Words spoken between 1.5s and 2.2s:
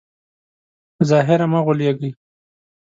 مه غولېږئ.